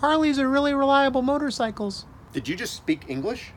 Harleys 0.00 0.38
are 0.38 0.48
really 0.48 0.72
reliable 0.72 1.20
motorcycles. 1.20 2.06
Did 2.32 2.48
you 2.48 2.56
just 2.56 2.74
speak 2.74 3.04
English? 3.08 3.52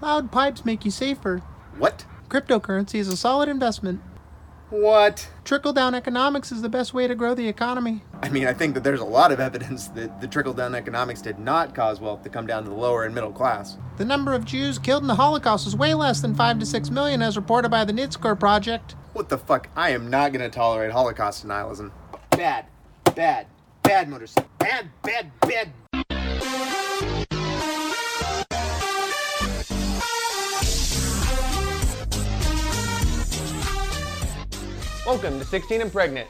Loud 0.00 0.32
pipes 0.32 0.64
make 0.64 0.86
you 0.86 0.90
safer. 0.90 1.40
What? 1.76 2.06
Cryptocurrency 2.30 2.94
is 2.94 3.08
a 3.08 3.16
solid 3.16 3.50
investment. 3.50 4.00
What? 4.70 5.28
Trickle 5.44 5.74
down 5.74 5.94
economics 5.94 6.50
is 6.50 6.62
the 6.62 6.70
best 6.70 6.94
way 6.94 7.06
to 7.06 7.14
grow 7.14 7.34
the 7.34 7.46
economy. 7.46 8.02
I 8.22 8.30
mean, 8.30 8.46
I 8.46 8.54
think 8.54 8.72
that 8.72 8.82
there's 8.82 9.00
a 9.00 9.04
lot 9.04 9.32
of 9.32 9.38
evidence 9.38 9.88
that 9.88 10.18
the 10.18 10.26
trickle 10.26 10.54
down 10.54 10.74
economics 10.74 11.20
did 11.20 11.38
not 11.38 11.74
cause 11.74 12.00
wealth 12.00 12.22
to 12.22 12.30
come 12.30 12.46
down 12.46 12.64
to 12.64 12.70
the 12.70 12.74
lower 12.76 13.04
and 13.04 13.14
middle 13.14 13.32
class. 13.32 13.76
The 13.98 14.06
number 14.06 14.32
of 14.32 14.46
Jews 14.46 14.78
killed 14.78 15.02
in 15.02 15.08
the 15.08 15.16
Holocaust 15.16 15.66
is 15.66 15.76
way 15.76 15.92
less 15.92 16.22
than 16.22 16.34
5 16.34 16.60
to 16.60 16.64
6 16.64 16.88
million, 16.88 17.20
as 17.20 17.36
reported 17.36 17.68
by 17.68 17.84
the 17.84 17.92
Nizkor 17.92 18.40
Project. 18.40 18.96
What 19.12 19.28
the 19.28 19.36
fuck? 19.36 19.68
I 19.76 19.90
am 19.90 20.08
not 20.08 20.32
gonna 20.32 20.48
tolerate 20.48 20.92
Holocaust 20.92 21.46
denialism. 21.46 21.90
Bad. 22.30 22.64
Bad. 23.14 23.46
Bad 23.82 24.08
motorcycle. 24.08 24.48
Bad, 24.58 24.88
bad, 25.02 25.38
bad. 25.40 25.72
Welcome 35.12 35.38
to 35.40 35.44
16 35.44 35.82
and 35.82 35.92
Pregnant. 35.92 36.26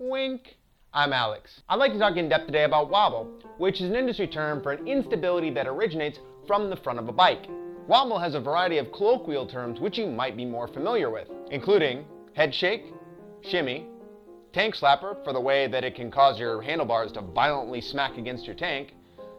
Wink. 0.00 0.56
I'm 0.92 1.12
Alex. 1.12 1.62
I'd 1.68 1.76
like 1.76 1.92
to 1.92 1.98
talk 2.00 2.16
in 2.16 2.28
depth 2.28 2.46
today 2.46 2.64
about 2.64 2.90
wobble, 2.90 3.30
which 3.58 3.80
is 3.80 3.88
an 3.88 3.94
industry 3.94 4.26
term 4.26 4.60
for 4.64 4.72
an 4.72 4.88
instability 4.88 5.48
that 5.50 5.68
originates 5.68 6.18
from 6.44 6.68
the 6.68 6.74
front 6.74 6.98
of 6.98 7.08
a 7.08 7.12
bike. 7.12 7.46
Wobble 7.86 8.18
has 8.18 8.34
a 8.34 8.40
variety 8.40 8.78
of 8.78 8.90
colloquial 8.90 9.46
terms 9.46 9.78
which 9.78 9.96
you 9.96 10.08
might 10.08 10.36
be 10.36 10.44
more 10.44 10.66
familiar 10.66 11.08
with, 11.08 11.28
including 11.52 12.04
head 12.34 12.52
shake, 12.52 12.86
shimmy, 13.42 13.86
tank 14.52 14.74
slapper 14.74 15.22
for 15.22 15.32
the 15.32 15.40
way 15.40 15.68
that 15.68 15.84
it 15.84 15.94
can 15.94 16.10
cause 16.10 16.36
your 16.36 16.60
handlebars 16.60 17.12
to 17.12 17.20
violently 17.20 17.80
smack 17.80 18.18
against 18.18 18.44
your 18.44 18.56
tank, 18.56 18.92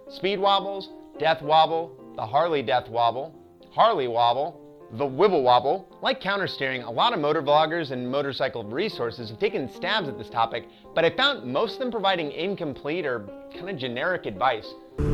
speed 0.10 0.40
wobbles, 0.40 0.92
death 1.20 1.42
wobble, 1.42 1.92
the 2.16 2.26
Harley 2.26 2.62
death 2.62 2.88
wobble, 2.88 3.36
Harley 3.70 4.08
wobble, 4.08 4.67
the 4.92 5.06
Wibble 5.06 5.44
Wobble. 5.44 5.98
Like 6.02 6.22
countersteering, 6.22 6.86
a 6.86 6.92
lot 6.92 7.14
of 7.14 7.20
motor 7.20 7.42
vloggers 7.42 7.92
and 7.92 8.10
motorcycle 8.10 8.64
resources 8.64 9.30
have 9.30 9.40
taken 9.40 9.72
stabs 9.74 10.08
at 10.08 10.18
this 10.18 10.30
topic, 10.30 10.68
but 10.96 11.04
I 11.04 11.10
found 11.10 11.52
most 11.52 11.74
of 11.74 11.80
them 11.80 11.92
providing 11.92 12.32
incomplete 12.32 13.06
or 13.06 13.28
kind 13.54 13.70
of 13.70 13.78
generic 13.78 14.26
advice. 14.26 14.68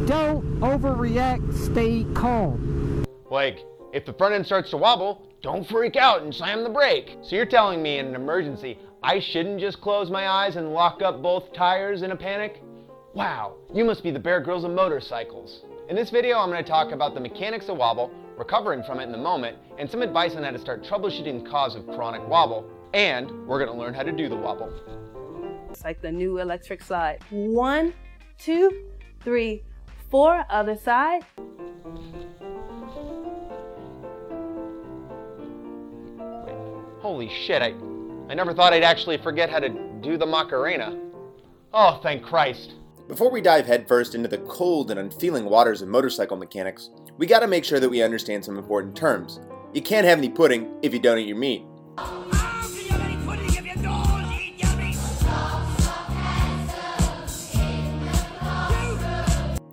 Don't 0.05 0.59
overreact, 0.59 1.53
stay 1.71 2.05
calm. 2.13 3.05
Like, 3.29 3.59
if 3.93 4.05
the 4.05 4.13
front 4.13 4.35
end 4.35 4.45
starts 4.45 4.69
to 4.71 4.77
wobble, 4.77 5.27
don't 5.41 5.67
freak 5.67 5.95
out 5.95 6.23
and 6.23 6.33
slam 6.33 6.63
the 6.63 6.69
brake. 6.69 7.17
So 7.21 7.35
you're 7.35 7.45
telling 7.45 7.81
me 7.81 7.99
in 7.99 8.07
an 8.07 8.15
emergency, 8.15 8.79
I 9.01 9.19
shouldn't 9.19 9.59
just 9.59 9.81
close 9.81 10.09
my 10.09 10.29
eyes 10.29 10.55
and 10.55 10.73
lock 10.73 11.01
up 11.01 11.21
both 11.21 11.51
tires 11.53 12.03
in 12.03 12.11
a 12.11 12.15
panic? 12.15 12.61
Wow, 13.13 13.55
you 13.73 13.83
must 13.83 14.03
be 14.03 14.11
the 14.11 14.19
Bear 14.19 14.39
Grylls 14.39 14.63
of 14.63 14.71
motorcycles. 14.71 15.63
In 15.89 15.95
this 15.95 16.09
video, 16.09 16.37
I'm 16.37 16.49
going 16.49 16.63
to 16.63 16.69
talk 16.69 16.91
about 16.91 17.13
the 17.13 17.19
mechanics 17.19 17.69
of 17.69 17.77
wobble, 17.77 18.09
recovering 18.37 18.83
from 18.83 18.99
it 18.99 19.03
in 19.03 19.11
the 19.11 19.17
moment, 19.17 19.57
and 19.77 19.89
some 19.89 20.01
advice 20.01 20.35
on 20.35 20.43
how 20.43 20.51
to 20.51 20.59
start 20.59 20.83
troubleshooting 20.83 21.43
the 21.43 21.49
cause 21.49 21.75
of 21.75 21.85
chronic 21.87 22.27
wobble. 22.27 22.69
And 22.93 23.47
we're 23.47 23.63
going 23.63 23.71
to 23.71 23.77
learn 23.77 23.93
how 23.93 24.03
to 24.03 24.11
do 24.11 24.29
the 24.29 24.35
wobble. 24.35 24.71
It's 25.69 25.83
like 25.83 26.01
the 26.01 26.11
new 26.11 26.37
electric 26.37 26.83
slide. 26.83 27.19
One, 27.31 27.93
two, 28.37 28.85
three, 29.23 29.63
four. 30.11 30.45
Other 30.49 30.77
side. 30.77 31.25
Wait, 36.45 36.55
Holy 36.99 37.29
shit, 37.29 37.61
I, 37.63 37.73
I 38.29 38.35
never 38.35 38.53
thought 38.53 38.73
I'd 38.73 38.83
actually 38.83 39.17
forget 39.17 39.49
how 39.49 39.59
to 39.59 39.69
do 40.01 40.17
the 40.17 40.25
Macarena. 40.27 40.99
Oh, 41.73 41.99
thank 42.03 42.23
Christ. 42.23 42.75
Before 43.07 43.31
we 43.31 43.41
dive 43.41 43.65
headfirst 43.65 44.13
into 44.15 44.29
the 44.29 44.37
cold 44.37 44.91
and 44.91 44.99
unfeeling 44.99 45.45
waters 45.45 45.81
of 45.81 45.87
motorcycle 45.87 46.37
mechanics, 46.37 46.91
we 47.17 47.27
gotta 47.27 47.47
make 47.47 47.63
sure 47.63 47.79
that 47.79 47.89
we 47.89 48.01
understand 48.01 48.43
some 48.43 48.57
important 48.57 48.95
terms. 48.95 49.39
You 49.73 49.81
can't 49.81 50.05
have 50.05 50.17
any 50.17 50.29
pudding 50.29 50.73
if 50.81 50.93
you 50.93 50.99
don't 50.99 51.17
eat 51.17 51.27
your 51.27 51.37
meat. 51.37 51.63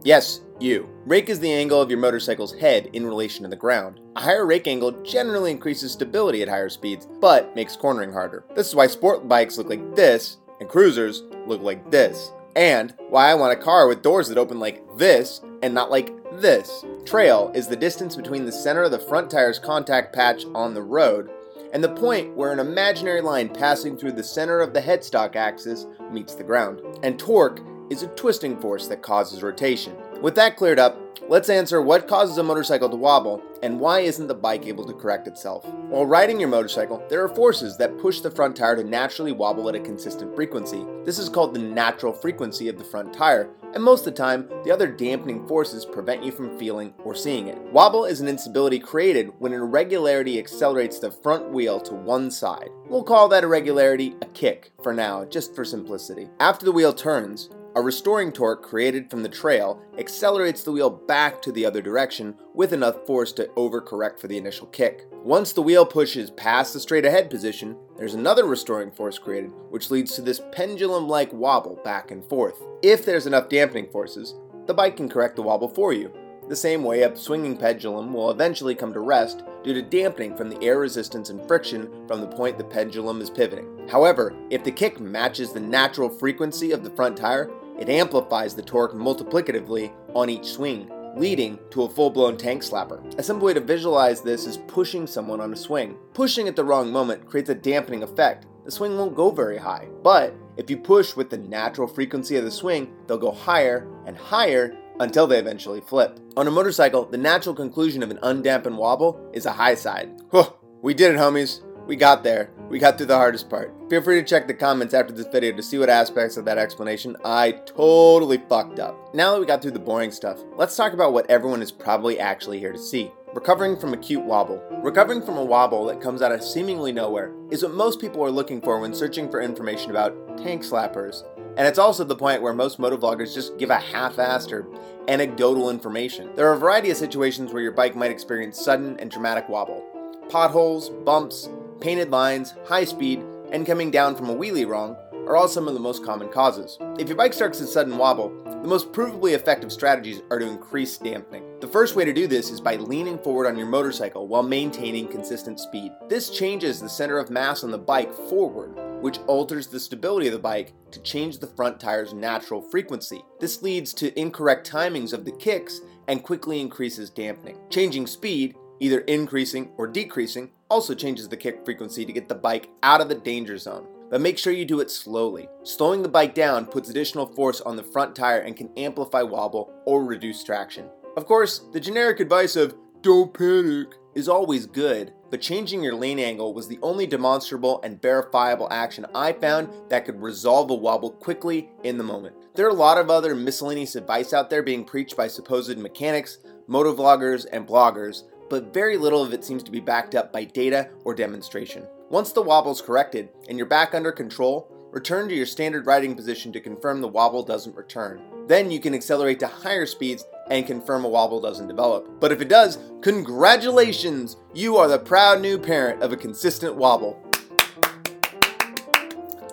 Yes, 0.02 0.40
you. 0.58 0.88
Rake 1.04 1.28
is 1.28 1.40
the 1.40 1.52
angle 1.52 1.80
of 1.80 1.90
your 1.90 1.98
motorcycle's 1.98 2.54
head 2.54 2.88
in 2.94 3.06
relation 3.06 3.42
to 3.42 3.50
the 3.50 3.56
ground. 3.56 4.00
A 4.16 4.20
higher 4.20 4.46
rake 4.46 4.66
angle 4.66 4.92
generally 5.02 5.50
increases 5.50 5.92
stability 5.92 6.42
at 6.42 6.48
higher 6.48 6.70
speeds, 6.70 7.06
but 7.20 7.54
makes 7.54 7.76
cornering 7.76 8.12
harder. 8.12 8.44
This 8.54 8.68
is 8.68 8.74
why 8.74 8.86
sport 8.86 9.28
bikes 9.28 9.58
look 9.58 9.68
like 9.68 9.94
this, 9.94 10.38
and 10.58 10.68
cruisers 10.68 11.22
look 11.46 11.60
like 11.60 11.90
this. 11.90 12.32
And 12.56 12.94
why 13.10 13.28
I 13.28 13.34
want 13.34 13.52
a 13.52 13.62
car 13.62 13.88
with 13.88 14.02
doors 14.02 14.28
that 14.28 14.38
open 14.38 14.58
like 14.58 14.82
this 14.96 15.42
and 15.62 15.74
not 15.74 15.90
like 15.90 16.14
this. 16.40 16.84
Trail 17.04 17.50
is 17.54 17.66
the 17.66 17.76
distance 17.76 18.16
between 18.16 18.44
the 18.44 18.52
center 18.52 18.82
of 18.82 18.90
the 18.90 18.98
front 18.98 19.30
tire's 19.30 19.58
contact 19.58 20.14
patch 20.14 20.44
on 20.54 20.74
the 20.74 20.82
road 20.82 21.30
and 21.72 21.82
the 21.82 21.94
point 21.94 22.36
where 22.36 22.52
an 22.52 22.58
imaginary 22.58 23.20
line 23.20 23.48
passing 23.48 23.96
through 23.96 24.12
the 24.12 24.22
center 24.22 24.60
of 24.60 24.72
the 24.72 24.80
headstock 24.80 25.36
axis 25.36 25.86
meets 26.10 26.34
the 26.34 26.44
ground. 26.44 26.80
And 27.02 27.18
torque 27.18 27.60
is 27.90 28.02
a 28.02 28.08
twisting 28.08 28.58
force 28.60 28.86
that 28.88 29.02
causes 29.02 29.42
rotation. 29.42 29.96
With 30.20 30.34
that 30.34 30.58
cleared 30.58 30.78
up, 30.78 31.00
let's 31.30 31.48
answer 31.48 31.80
what 31.80 32.06
causes 32.06 32.36
a 32.36 32.42
motorcycle 32.42 32.90
to 32.90 32.96
wobble 32.96 33.42
and 33.62 33.80
why 33.80 34.00
isn't 34.00 34.26
the 34.26 34.34
bike 34.34 34.66
able 34.66 34.84
to 34.84 34.92
correct 34.92 35.26
itself. 35.26 35.64
While 35.64 36.04
riding 36.04 36.38
your 36.38 36.50
motorcycle, 36.50 37.02
there 37.08 37.24
are 37.24 37.34
forces 37.34 37.78
that 37.78 37.98
push 37.98 38.20
the 38.20 38.30
front 38.30 38.54
tire 38.54 38.76
to 38.76 38.84
naturally 38.84 39.32
wobble 39.32 39.66
at 39.70 39.74
a 39.74 39.80
consistent 39.80 40.34
frequency. 40.34 40.84
This 41.06 41.18
is 41.18 41.30
called 41.30 41.54
the 41.54 41.60
natural 41.60 42.12
frequency 42.12 42.68
of 42.68 42.76
the 42.76 42.84
front 42.84 43.14
tire, 43.14 43.48
and 43.72 43.82
most 43.82 44.00
of 44.00 44.12
the 44.12 44.22
time, 44.22 44.46
the 44.62 44.70
other 44.70 44.86
dampening 44.86 45.46
forces 45.48 45.86
prevent 45.86 46.22
you 46.22 46.32
from 46.32 46.58
feeling 46.58 46.92
or 47.02 47.14
seeing 47.14 47.48
it. 47.48 47.58
Wobble 47.72 48.04
is 48.04 48.20
an 48.20 48.28
instability 48.28 48.78
created 48.78 49.32
when 49.38 49.54
an 49.54 49.60
irregularity 49.60 50.38
accelerates 50.38 50.98
the 50.98 51.10
front 51.10 51.48
wheel 51.48 51.80
to 51.80 51.94
one 51.94 52.30
side. 52.30 52.68
We'll 52.88 53.04
call 53.04 53.28
that 53.28 53.44
irregularity 53.44 54.16
a 54.20 54.26
kick 54.26 54.72
for 54.82 54.92
now, 54.92 55.24
just 55.24 55.54
for 55.54 55.64
simplicity. 55.64 56.28
After 56.40 56.66
the 56.66 56.72
wheel 56.72 56.92
turns, 56.92 57.48
a 57.76 57.80
restoring 57.80 58.32
torque 58.32 58.62
created 58.62 59.08
from 59.08 59.22
the 59.22 59.28
trail 59.28 59.80
accelerates 59.96 60.62
the 60.62 60.72
wheel 60.72 60.90
back 60.90 61.40
to 61.42 61.52
the 61.52 61.64
other 61.64 61.80
direction 61.80 62.34
with 62.52 62.72
enough 62.72 63.06
force 63.06 63.32
to 63.32 63.46
overcorrect 63.56 64.18
for 64.18 64.26
the 64.26 64.36
initial 64.36 64.66
kick. 64.68 65.06
Once 65.22 65.52
the 65.52 65.62
wheel 65.62 65.86
pushes 65.86 66.30
past 66.32 66.72
the 66.72 66.80
straight 66.80 67.04
ahead 67.04 67.30
position, 67.30 67.76
there's 67.96 68.14
another 68.14 68.44
restoring 68.44 68.90
force 68.90 69.18
created, 69.18 69.52
which 69.68 69.90
leads 69.90 70.16
to 70.16 70.22
this 70.22 70.40
pendulum 70.50 71.06
like 71.06 71.32
wobble 71.32 71.80
back 71.84 72.10
and 72.10 72.24
forth. 72.24 72.60
If 72.82 73.04
there's 73.04 73.26
enough 73.26 73.48
dampening 73.48 73.88
forces, 73.90 74.34
the 74.66 74.74
bike 74.74 74.96
can 74.96 75.08
correct 75.08 75.36
the 75.36 75.42
wobble 75.42 75.68
for 75.68 75.92
you. 75.92 76.12
The 76.48 76.56
same 76.56 76.82
way 76.82 77.02
a 77.02 77.16
swinging 77.16 77.56
pendulum 77.56 78.12
will 78.12 78.32
eventually 78.32 78.74
come 78.74 78.92
to 78.92 79.00
rest 79.00 79.44
due 79.62 79.74
to 79.74 79.82
dampening 79.82 80.36
from 80.36 80.48
the 80.48 80.60
air 80.60 80.80
resistance 80.80 81.30
and 81.30 81.46
friction 81.46 81.88
from 82.08 82.20
the 82.20 82.26
point 82.26 82.58
the 82.58 82.64
pendulum 82.64 83.20
is 83.20 83.30
pivoting. 83.30 83.86
However, 83.88 84.34
if 84.50 84.64
the 84.64 84.72
kick 84.72 84.98
matches 84.98 85.52
the 85.52 85.60
natural 85.60 86.08
frequency 86.08 86.72
of 86.72 86.82
the 86.82 86.90
front 86.90 87.16
tire, 87.16 87.50
it 87.80 87.88
amplifies 87.88 88.54
the 88.54 88.62
torque 88.62 88.94
multiplicatively 88.94 89.92
on 90.14 90.30
each 90.30 90.44
swing, 90.44 90.90
leading 91.16 91.58
to 91.70 91.82
a 91.82 91.88
full 91.88 92.10
blown 92.10 92.36
tank 92.36 92.62
slapper. 92.62 93.02
A 93.18 93.22
simple 93.22 93.46
way 93.46 93.54
to 93.54 93.60
visualize 93.60 94.20
this 94.20 94.46
is 94.46 94.58
pushing 94.58 95.06
someone 95.06 95.40
on 95.40 95.52
a 95.52 95.56
swing. 95.56 95.96
Pushing 96.14 96.46
at 96.46 96.54
the 96.54 96.64
wrong 96.64 96.92
moment 96.92 97.26
creates 97.26 97.50
a 97.50 97.54
dampening 97.54 98.02
effect. 98.02 98.46
The 98.64 98.70
swing 98.70 98.96
won't 98.96 99.16
go 99.16 99.30
very 99.30 99.56
high, 99.58 99.88
but 100.02 100.34
if 100.58 100.68
you 100.68 100.76
push 100.76 101.16
with 101.16 101.30
the 101.30 101.38
natural 101.38 101.88
frequency 101.88 102.36
of 102.36 102.44
the 102.44 102.50
swing, 102.50 102.92
they'll 103.06 103.16
go 103.16 103.32
higher 103.32 103.88
and 104.06 104.16
higher 104.16 104.76
until 105.00 105.26
they 105.26 105.38
eventually 105.38 105.80
flip. 105.80 106.20
On 106.36 106.46
a 106.46 106.50
motorcycle, 106.50 107.06
the 107.06 107.16
natural 107.16 107.54
conclusion 107.54 108.02
of 108.02 108.10
an 108.10 108.18
undampened 108.22 108.76
wobble 108.76 109.18
is 109.32 109.46
a 109.46 109.52
high 109.52 109.74
side. 109.74 110.20
Whew, 110.30 110.44
we 110.82 110.92
did 110.92 111.14
it, 111.14 111.18
homies. 111.18 111.62
We 111.90 111.96
got 111.96 112.22
there. 112.22 112.50
We 112.68 112.78
got 112.78 112.96
through 112.96 113.06
the 113.06 113.16
hardest 113.16 113.50
part. 113.50 113.74
Feel 113.90 114.00
free 114.00 114.20
to 114.20 114.24
check 114.24 114.46
the 114.46 114.54
comments 114.54 114.94
after 114.94 115.12
this 115.12 115.26
video 115.26 115.56
to 115.56 115.60
see 115.60 115.76
what 115.76 115.90
aspects 115.90 116.36
of 116.36 116.44
that 116.44 116.56
explanation 116.56 117.16
I 117.24 117.50
totally 117.66 118.40
fucked 118.48 118.78
up. 118.78 119.12
Now 119.12 119.32
that 119.32 119.40
we 119.40 119.46
got 119.46 119.60
through 119.60 119.72
the 119.72 119.80
boring 119.80 120.12
stuff, 120.12 120.38
let's 120.56 120.76
talk 120.76 120.92
about 120.92 121.12
what 121.12 121.28
everyone 121.28 121.62
is 121.62 121.72
probably 121.72 122.20
actually 122.20 122.60
here 122.60 122.70
to 122.70 122.78
see. 122.78 123.10
Recovering 123.34 123.76
from 123.76 123.92
acute 123.92 124.22
wobble. 124.22 124.62
Recovering 124.84 125.20
from 125.20 125.36
a 125.36 125.44
wobble 125.44 125.84
that 125.86 126.00
comes 126.00 126.22
out 126.22 126.30
of 126.30 126.44
seemingly 126.44 126.92
nowhere 126.92 127.34
is 127.50 127.64
what 127.64 127.74
most 127.74 128.00
people 128.00 128.22
are 128.22 128.30
looking 128.30 128.60
for 128.60 128.78
when 128.78 128.94
searching 128.94 129.28
for 129.28 129.40
information 129.40 129.90
about 129.90 130.38
tank 130.38 130.62
slappers. 130.62 131.24
And 131.56 131.66
it's 131.66 131.80
also 131.80 132.04
the 132.04 132.14
point 132.14 132.40
where 132.40 132.54
most 132.54 132.78
motovloggers 132.78 133.34
just 133.34 133.58
give 133.58 133.70
a 133.70 133.78
half-assed 133.78 134.52
or 134.52 134.68
anecdotal 135.08 135.70
information. 135.70 136.30
There 136.36 136.46
are 136.46 136.54
a 136.54 136.56
variety 136.56 136.90
of 136.90 136.98
situations 136.98 137.52
where 137.52 137.64
your 137.64 137.72
bike 137.72 137.96
might 137.96 138.12
experience 138.12 138.64
sudden 138.64 138.96
and 139.00 139.10
dramatic 139.10 139.48
wobble. 139.48 139.84
Potholes, 140.28 140.90
bumps, 140.90 141.48
painted 141.80 142.10
lines, 142.10 142.54
high 142.66 142.84
speed, 142.84 143.22
and 143.52 143.66
coming 143.66 143.90
down 143.90 144.14
from 144.14 144.28
a 144.28 144.34
wheelie 144.34 144.66
wrong 144.66 144.96
are 145.26 145.36
all 145.36 145.48
some 145.48 145.68
of 145.68 145.74
the 145.74 145.80
most 145.80 146.04
common 146.04 146.28
causes. 146.28 146.78
If 146.98 147.08
your 147.08 147.16
bike 147.16 147.32
starts 147.32 147.60
a 147.60 147.66
sudden 147.66 147.96
wobble, 147.96 148.30
the 148.44 148.68
most 148.68 148.92
provably 148.92 149.34
effective 149.34 149.72
strategies 149.72 150.22
are 150.30 150.38
to 150.38 150.46
increase 150.46 150.98
dampening. 150.98 151.44
The 151.60 151.68
first 151.68 151.94
way 151.94 152.04
to 152.04 152.12
do 152.12 152.26
this 152.26 152.50
is 152.50 152.60
by 152.60 152.76
leaning 152.76 153.18
forward 153.18 153.46
on 153.46 153.56
your 153.56 153.66
motorcycle 153.66 154.26
while 154.26 154.42
maintaining 154.42 155.08
consistent 155.08 155.60
speed. 155.60 155.92
This 156.08 156.30
changes 156.30 156.80
the 156.80 156.88
center 156.88 157.18
of 157.18 157.30
mass 157.30 157.64
on 157.64 157.70
the 157.70 157.78
bike 157.78 158.12
forward, 158.12 158.74
which 159.02 159.18
alters 159.26 159.66
the 159.66 159.80
stability 159.80 160.26
of 160.26 160.32
the 160.32 160.38
bike 160.38 160.72
to 160.90 161.00
change 161.02 161.38
the 161.38 161.46
front 161.46 161.80
tire's 161.80 162.12
natural 162.12 162.60
frequency. 162.60 163.22
This 163.38 163.62
leads 163.62 163.94
to 163.94 164.18
incorrect 164.18 164.70
timings 164.70 165.12
of 165.12 165.24
the 165.24 165.32
kicks 165.32 165.80
and 166.08 166.22
quickly 166.22 166.60
increases 166.60 167.08
dampening. 167.08 167.56
Changing 167.70 168.06
speed, 168.06 168.56
either 168.80 169.00
increasing 169.00 169.70
or 169.76 169.86
decreasing, 169.86 170.50
also 170.68 170.94
changes 170.94 171.28
the 171.28 171.36
kick 171.36 171.64
frequency 171.64 172.04
to 172.04 172.12
get 172.12 172.28
the 172.28 172.34
bike 172.34 172.68
out 172.82 173.00
of 173.00 173.08
the 173.08 173.14
danger 173.14 173.56
zone. 173.56 173.86
But 174.10 174.20
make 174.20 174.38
sure 174.38 174.52
you 174.52 174.64
do 174.64 174.80
it 174.80 174.90
slowly. 174.90 175.48
Slowing 175.62 176.02
the 176.02 176.08
bike 176.08 176.34
down 176.34 176.66
puts 176.66 176.90
additional 176.90 177.26
force 177.26 177.60
on 177.60 177.76
the 177.76 177.84
front 177.84 178.16
tire 178.16 178.40
and 178.40 178.56
can 178.56 178.70
amplify 178.76 179.22
wobble 179.22 179.72
or 179.86 180.04
reduce 180.04 180.42
traction. 180.42 180.88
Of 181.16 181.26
course, 181.26 181.60
the 181.72 181.80
generic 181.80 182.18
advice 182.18 182.56
of 182.56 182.74
don't 183.02 183.32
panic 183.32 183.94
is 184.14 184.28
always 184.28 184.66
good, 184.66 185.12
but 185.30 185.40
changing 185.40 185.82
your 185.82 185.94
lane 185.94 186.18
angle 186.18 186.52
was 186.52 186.66
the 186.66 186.78
only 186.82 187.06
demonstrable 187.06 187.80
and 187.82 188.02
verifiable 188.02 188.68
action 188.70 189.06
I 189.14 189.32
found 189.32 189.68
that 189.88 190.04
could 190.04 190.20
resolve 190.20 190.70
a 190.70 190.74
wobble 190.74 191.10
quickly 191.10 191.68
in 191.84 191.96
the 191.96 192.04
moment. 192.04 192.34
There 192.54 192.66
are 192.66 192.70
a 192.70 192.74
lot 192.74 192.98
of 192.98 193.10
other 193.10 193.34
miscellaneous 193.34 193.94
advice 193.94 194.32
out 194.32 194.50
there 194.50 194.62
being 194.62 194.84
preached 194.84 195.16
by 195.16 195.28
supposed 195.28 195.78
mechanics, 195.78 196.38
motovloggers, 196.68 197.46
and 197.52 197.66
bloggers, 197.66 198.24
but 198.50 198.74
very 198.74 198.98
little 198.98 199.22
of 199.22 199.32
it 199.32 199.44
seems 199.44 199.62
to 199.62 199.70
be 199.70 199.80
backed 199.80 200.14
up 200.14 200.32
by 200.32 200.44
data 200.44 200.90
or 201.04 201.14
demonstration. 201.14 201.86
Once 202.10 202.32
the 202.32 202.42
wobble 202.42 202.72
is 202.72 202.82
corrected 202.82 203.28
and 203.48 203.56
you're 203.56 203.66
back 203.66 203.94
under 203.94 204.10
control, 204.10 204.68
return 204.90 205.28
to 205.28 205.34
your 205.34 205.46
standard 205.46 205.86
riding 205.86 206.16
position 206.16 206.52
to 206.52 206.60
confirm 206.60 207.00
the 207.00 207.08
wobble 207.08 207.44
doesn't 207.44 207.76
return. 207.76 208.20
Then 208.48 208.72
you 208.72 208.80
can 208.80 208.94
accelerate 208.94 209.38
to 209.38 209.46
higher 209.46 209.86
speeds 209.86 210.24
and 210.50 210.66
confirm 210.66 211.04
a 211.04 211.08
wobble 211.08 211.40
doesn't 211.40 211.68
develop. 211.68 212.20
But 212.20 212.32
if 212.32 212.40
it 212.40 212.48
does, 212.48 212.78
congratulations! 213.00 214.36
You 214.52 214.76
are 214.76 214.88
the 214.88 214.98
proud 214.98 215.40
new 215.40 215.56
parent 215.56 216.02
of 216.02 216.12
a 216.12 216.16
consistent 216.16 216.74
wobble. 216.74 217.22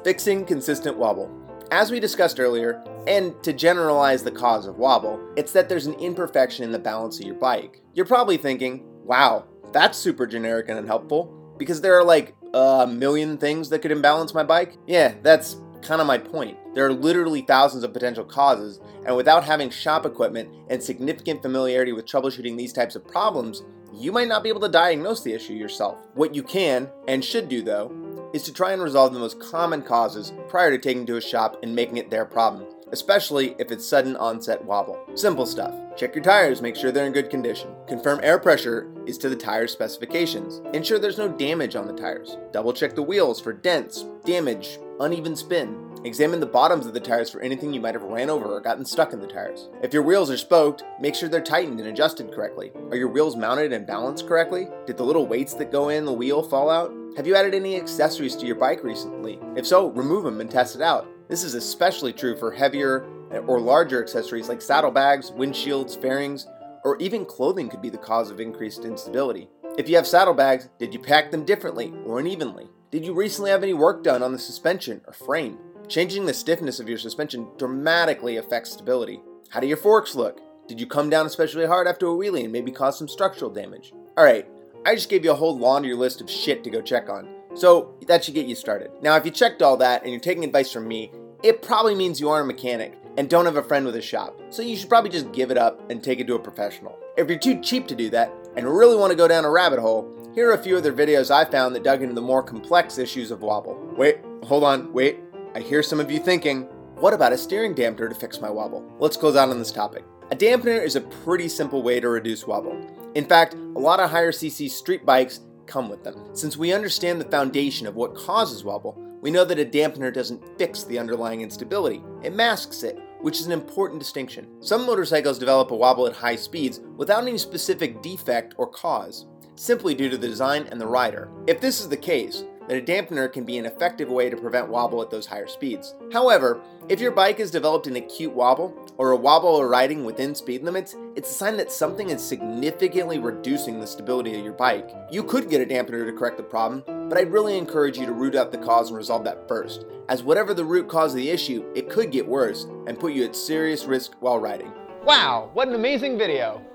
Fixing 0.03 0.45
consistent 0.45 0.97
wobble. 0.97 1.36
As 1.69 1.91
we 1.91 1.99
discussed 1.99 2.39
earlier, 2.39 2.81
and 3.07 3.41
to 3.43 3.51
generalize 3.51 4.23
the 4.23 4.31
cause 4.31 4.67
of 4.67 4.77
wobble, 4.77 5.19
it's 5.35 5.51
that 5.51 5.67
there's 5.67 5.85
an 5.85 5.95
imperfection 5.95 6.63
in 6.63 6.71
the 6.71 6.79
balance 6.79 7.19
of 7.19 7.25
your 7.25 7.35
bike. 7.35 7.81
You're 7.93 8.05
probably 8.05 8.37
thinking, 8.37 8.85
wow, 9.03 9.45
that's 9.73 9.97
super 9.97 10.25
generic 10.25 10.69
and 10.69 10.79
unhelpful, 10.79 11.25
because 11.57 11.81
there 11.81 11.97
are 11.97 12.05
like 12.05 12.35
a 12.53 12.87
million 12.87 13.37
things 13.37 13.67
that 13.69 13.79
could 13.79 13.91
imbalance 13.91 14.33
my 14.33 14.43
bike. 14.43 14.77
Yeah, 14.87 15.15
that's 15.23 15.57
kind 15.81 15.99
of 15.99 16.07
my 16.07 16.17
point. 16.17 16.57
There 16.73 16.85
are 16.85 16.93
literally 16.93 17.41
thousands 17.41 17.83
of 17.83 17.91
potential 17.91 18.23
causes, 18.23 18.79
and 19.05 19.17
without 19.17 19.43
having 19.43 19.69
shop 19.69 20.05
equipment 20.05 20.49
and 20.69 20.81
significant 20.81 21.41
familiarity 21.41 21.91
with 21.91 22.05
troubleshooting 22.05 22.57
these 22.57 22.71
types 22.71 22.95
of 22.95 23.05
problems, 23.05 23.63
you 23.93 24.13
might 24.13 24.29
not 24.29 24.41
be 24.41 24.49
able 24.49 24.61
to 24.61 24.69
diagnose 24.69 25.21
the 25.21 25.33
issue 25.33 25.53
yourself. 25.53 25.97
What 26.13 26.33
you 26.33 26.43
can 26.43 26.89
and 27.09 27.25
should 27.25 27.49
do, 27.49 27.61
though, 27.61 27.91
is 28.33 28.43
to 28.43 28.53
try 28.53 28.73
and 28.73 28.81
resolve 28.81 29.13
the 29.13 29.19
most 29.19 29.39
common 29.39 29.81
causes 29.81 30.33
prior 30.47 30.71
to 30.71 30.77
taking 30.77 31.05
to 31.05 31.17
a 31.17 31.21
shop 31.21 31.57
and 31.63 31.75
making 31.75 31.97
it 31.97 32.09
their 32.09 32.25
problem, 32.25 32.65
especially 32.91 33.55
if 33.59 33.71
it's 33.71 33.85
sudden 33.85 34.15
onset 34.15 34.63
wobble. 34.63 34.99
Simple 35.15 35.45
stuff. 35.45 35.73
Check 35.95 36.13
your 36.13 36.23
tires, 36.23 36.61
make 36.61 36.75
sure 36.75 36.91
they're 36.91 37.07
in 37.07 37.13
good 37.13 37.29
condition. 37.29 37.69
Confirm 37.87 38.19
air 38.21 38.37
pressure 38.37 38.91
is 39.05 39.17
to 39.17 39.29
the 39.29 39.35
tire 39.35 39.67
specifications. 39.67 40.61
Ensure 40.73 40.99
there's 40.99 41.17
no 41.17 41.27
damage 41.27 41.75
on 41.75 41.87
the 41.87 41.93
tires. 41.93 42.37
Double 42.51 42.73
check 42.73 42.95
the 42.95 43.01
wheels 43.01 43.41
for 43.41 43.53
dents, 43.53 44.05
damage, 44.25 44.77
uneven 44.99 45.35
spin. 45.35 45.83
Examine 46.03 46.39
the 46.39 46.45
bottoms 46.45 46.85
of 46.85 46.93
the 46.93 46.99
tires 46.99 47.29
for 47.29 47.41
anything 47.41 47.73
you 47.73 47.81
might 47.81 47.95
have 47.95 48.03
ran 48.03 48.29
over 48.29 48.45
or 48.45 48.61
gotten 48.61 48.85
stuck 48.85 49.13
in 49.13 49.19
the 49.19 49.27
tires. 49.27 49.69
If 49.81 49.93
your 49.93 50.03
wheels 50.03 50.29
are 50.29 50.37
spoked, 50.37 50.83
make 50.99 51.15
sure 51.15 51.27
they're 51.27 51.41
tightened 51.41 51.79
and 51.79 51.89
adjusted 51.89 52.31
correctly. 52.31 52.71
Are 52.91 52.95
your 52.95 53.07
wheels 53.07 53.35
mounted 53.35 53.73
and 53.73 53.85
balanced 53.85 54.27
correctly? 54.27 54.67
Did 54.85 54.97
the 54.97 55.03
little 55.03 55.27
weights 55.27 55.53
that 55.55 55.71
go 55.71 55.89
in 55.89 56.05
the 56.05 56.13
wheel 56.13 56.43
fall 56.43 56.69
out? 56.69 56.93
Have 57.17 57.25
you 57.25 57.35
added 57.35 57.53
any 57.53 57.75
accessories 57.75 58.35
to 58.35 58.45
your 58.45 58.55
bike 58.55 58.83
recently? 58.83 59.39
If 59.55 59.65
so, 59.65 59.89
remove 59.89 60.23
them 60.23 60.39
and 60.39 60.49
test 60.49 60.75
it 60.75 60.81
out. 60.81 61.07
This 61.29 61.43
is 61.43 61.55
especially 61.55 62.13
true 62.13 62.37
for 62.37 62.51
heavier 62.51 63.05
or 63.47 63.59
larger 63.59 64.01
accessories 64.01 64.49
like 64.49 64.61
saddlebags, 64.61 65.31
windshields, 65.31 65.99
fairings, 65.99 66.47
or 66.85 66.95
even 66.99 67.25
clothing 67.25 67.69
could 67.69 67.81
be 67.81 67.89
the 67.89 67.97
cause 67.97 68.31
of 68.31 68.39
increased 68.39 68.85
instability. 68.85 69.49
If 69.77 69.89
you 69.89 69.95
have 69.95 70.07
saddlebags, 70.07 70.69
did 70.79 70.93
you 70.93 70.99
pack 70.99 71.31
them 71.31 71.43
differently 71.43 71.93
or 72.05 72.19
unevenly? 72.19 72.69
Did 72.89 73.03
you 73.03 73.13
recently 73.13 73.51
have 73.51 73.63
any 73.63 73.73
work 73.73 74.01
done 74.01 74.23
on 74.23 74.31
the 74.31 74.39
suspension 74.39 75.01
or 75.05 75.11
frame? 75.11 75.57
Changing 75.89 76.25
the 76.25 76.33
stiffness 76.33 76.79
of 76.79 76.87
your 76.87 76.97
suspension 76.97 77.45
dramatically 77.57 78.37
affects 78.37 78.71
stability. 78.71 79.19
How 79.49 79.59
do 79.59 79.67
your 79.67 79.75
forks 79.75 80.15
look? 80.15 80.39
Did 80.69 80.79
you 80.79 80.87
come 80.87 81.09
down 81.09 81.25
especially 81.25 81.65
hard 81.65 81.85
after 81.85 82.07
a 82.07 82.11
wheelie 82.11 82.45
and 82.45 82.53
maybe 82.53 82.71
cause 82.71 82.97
some 82.97 83.09
structural 83.09 83.51
damage? 83.51 83.91
Alright, 84.17 84.47
I 84.85 84.95
just 84.95 85.09
gave 85.09 85.25
you 85.25 85.31
a 85.31 85.35
whole 85.35 85.57
laundry 85.57 85.95
list 85.95 86.21
of 86.21 86.29
shit 86.29 86.63
to 86.63 86.69
go 86.69 86.81
check 86.81 87.09
on. 87.09 87.27
So 87.55 87.93
that 88.07 88.23
should 88.23 88.35
get 88.35 88.47
you 88.47 88.55
started. 88.55 88.91
Now, 89.01 89.17
if 89.17 89.25
you 89.25 89.31
checked 89.31 89.61
all 89.61 89.75
that 89.77 90.03
and 90.03 90.11
you're 90.11 90.21
taking 90.21 90.45
advice 90.45 90.71
from 90.71 90.87
me, 90.87 91.11
it 91.43 91.61
probably 91.61 91.93
means 91.93 92.21
you 92.21 92.29
aren't 92.29 92.49
a 92.49 92.53
mechanic 92.53 92.93
and 93.17 93.29
don't 93.29 93.45
have 93.45 93.57
a 93.57 93.63
friend 93.63 93.85
with 93.85 93.97
a 93.97 94.01
shop. 94.01 94.39
So 94.49 94.61
you 94.61 94.77
should 94.77 94.87
probably 94.87 95.09
just 95.09 95.33
give 95.33 95.51
it 95.51 95.57
up 95.57 95.91
and 95.91 96.01
take 96.01 96.21
it 96.21 96.27
to 96.27 96.35
a 96.35 96.39
professional. 96.39 96.97
If 97.17 97.27
you're 97.27 97.37
too 97.37 97.59
cheap 97.61 97.87
to 97.87 97.95
do 97.95 98.09
that 98.11 98.31
and 98.55 98.65
really 98.65 98.95
want 98.95 99.11
to 99.11 99.17
go 99.17 99.27
down 99.27 99.43
a 99.43 99.49
rabbit 99.49 99.79
hole, 99.79 100.09
here 100.37 100.51
are 100.51 100.53
a 100.53 100.63
few 100.63 100.77
other 100.77 100.93
videos 100.93 101.31
I 101.31 101.49
found 101.49 101.73
that 101.73 101.83
dug 101.83 102.03
into 102.03 102.13
the 102.13 102.21
more 102.21 102.43
complex 102.43 102.99
issues 102.99 103.31
of 103.31 103.41
wobble. 103.41 103.75
Wait, 103.97 104.19
hold 104.43 104.63
on, 104.63 104.93
wait. 104.93 105.17
I 105.55 105.61
hear 105.61 105.81
some 105.81 105.99
of 105.99 106.11
you 106.11 106.19
thinking, 106.19 106.65
what 106.99 107.15
about 107.15 107.33
a 107.33 107.37
steering 107.39 107.73
dampener 107.73 108.07
to 108.07 108.13
fix 108.13 108.39
my 108.39 108.47
wobble? 108.47 108.87
Let's 108.99 109.17
close 109.17 109.35
out 109.35 109.49
on 109.49 109.57
this 109.57 109.71
topic. 109.71 110.03
A 110.29 110.35
dampener 110.35 110.79
is 110.85 110.95
a 110.95 111.01
pretty 111.01 111.49
simple 111.49 111.81
way 111.81 111.99
to 111.99 112.09
reduce 112.09 112.45
wobble. 112.45 112.79
In 113.15 113.25
fact, 113.25 113.55
a 113.55 113.79
lot 113.79 113.99
of 113.99 114.11
higher 114.11 114.31
CC 114.31 114.69
street 114.69 115.07
bikes 115.07 115.39
come 115.65 115.89
with 115.89 116.03
them. 116.03 116.29
Since 116.33 116.55
we 116.55 116.71
understand 116.71 117.19
the 117.19 117.31
foundation 117.31 117.87
of 117.87 117.95
what 117.95 118.13
causes 118.13 118.63
wobble, 118.63 118.95
we 119.21 119.31
know 119.31 119.43
that 119.43 119.57
a 119.57 119.65
dampener 119.65 120.13
doesn't 120.13 120.59
fix 120.59 120.83
the 120.83 120.99
underlying 120.99 121.41
instability, 121.41 122.03
it 122.21 122.35
masks 122.35 122.83
it, 122.83 122.99
which 123.21 123.39
is 123.39 123.47
an 123.47 123.53
important 123.53 123.99
distinction. 123.99 124.47
Some 124.61 124.85
motorcycles 124.85 125.39
develop 125.39 125.71
a 125.71 125.75
wobble 125.75 126.05
at 126.05 126.15
high 126.15 126.35
speeds 126.35 126.79
without 126.95 127.23
any 127.23 127.39
specific 127.39 128.03
defect 128.03 128.53
or 128.57 128.67
cause, 128.67 129.25
simply 129.57 129.95
due 129.95 130.09
to 130.09 130.17
the 130.17 130.27
design 130.27 130.67
and 130.71 130.79
the 130.79 130.87
rider. 130.87 131.29
If 131.47 131.59
this 131.59 131.79
is 131.79 131.89
the 131.89 131.97
case, 131.97 132.43
then 132.67 132.77
a 132.77 132.81
dampener 132.81 133.31
can 133.31 133.45
be 133.45 133.57
an 133.57 133.65
effective 133.65 134.09
way 134.09 134.29
to 134.29 134.37
prevent 134.37 134.67
wobble 134.69 135.01
at 135.01 135.09
those 135.09 135.25
higher 135.25 135.47
speeds. 135.47 135.95
However, 136.11 136.61
if 136.89 136.99
your 136.99 137.11
bike 137.11 137.39
has 137.39 137.51
developed 137.51 137.87
an 137.87 137.95
acute 137.95 138.33
wobble, 138.33 138.73
or 138.97 139.11
a 139.11 139.15
wobble 139.15 139.49
or 139.49 139.67
riding 139.69 140.03
within 140.03 140.35
speed 140.35 140.63
limits, 140.63 140.95
it's 141.15 141.31
a 141.31 141.33
sign 141.33 141.57
that 141.57 141.71
something 141.71 142.09
is 142.09 142.21
significantly 142.21 143.19
reducing 143.19 143.79
the 143.79 143.87
stability 143.87 144.37
of 144.37 144.43
your 144.43 144.53
bike. 144.53 144.89
You 145.11 145.23
could 145.23 145.49
get 145.49 145.61
a 145.61 145.65
dampener 145.65 146.05
to 146.05 146.17
correct 146.17 146.37
the 146.37 146.43
problem, 146.43 146.83
but 147.09 147.17
I'd 147.17 147.31
really 147.31 147.57
encourage 147.57 147.97
you 147.97 148.05
to 148.05 148.13
root 148.13 148.35
out 148.35 148.51
the 148.51 148.57
cause 148.57 148.89
and 148.89 148.97
resolve 148.97 149.23
that 149.25 149.47
first, 149.47 149.85
as 150.09 150.23
whatever 150.23 150.53
the 150.53 150.65
root 150.65 150.87
cause 150.87 151.13
of 151.13 151.17
the 151.17 151.29
issue, 151.29 151.65
it 151.75 151.89
could 151.89 152.11
get 152.11 152.27
worse 152.27 152.65
and 152.85 152.99
put 152.99 153.13
you 153.13 153.23
at 153.23 153.35
serious 153.35 153.85
risk 153.85 154.13
while 154.19 154.39
riding. 154.39 154.71
Wow, 155.03 155.51
what 155.53 155.67
an 155.67 155.75
amazing 155.75 156.17
video! 156.17 156.66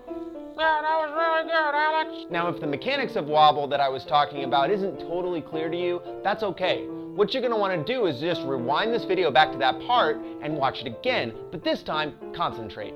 Now, 2.31 2.49
if 2.49 2.61
the 2.61 2.66
mechanics 2.66 3.16
of 3.16 3.26
wobble 3.26 3.66
that 3.69 3.81
I 3.81 3.88
was 3.88 4.04
talking 4.04 4.45
about 4.45 4.71
isn't 4.71 5.00
totally 5.00 5.40
clear 5.40 5.69
to 5.69 5.76
you, 5.76 6.00
that's 6.23 6.42
okay. 6.42 6.87
What 6.87 7.35
you're 7.35 7.42
gonna 7.42 7.59
wanna 7.59 7.85
do 7.85 8.07
is 8.07 8.21
just 8.21 8.42
rewind 8.42 8.95
this 8.95 9.04
video 9.04 9.31
back 9.31 9.52
to 9.52 9.59
that 9.59 9.78
part 9.81 10.16
and 10.40 10.57
watch 10.57 10.81
it 10.81 10.87
again, 10.87 11.33
but 11.50 11.62
this 11.62 11.83
time, 11.83 12.14
concentrate. 12.35 12.95